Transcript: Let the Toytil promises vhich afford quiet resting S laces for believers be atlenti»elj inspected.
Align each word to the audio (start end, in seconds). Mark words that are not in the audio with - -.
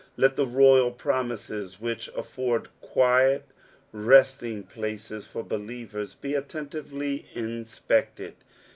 Let 0.17 0.35
the 0.35 0.47
Toytil 0.47 0.97
promises 0.97 1.75
vhich 1.79 2.09
afford 2.17 2.69
quiet 2.81 3.45
resting 3.91 4.65
S 4.71 4.75
laces 4.75 5.27
for 5.27 5.43
believers 5.43 6.15
be 6.15 6.31
atlenti»elj 6.31 7.25
inspected. 7.35 8.33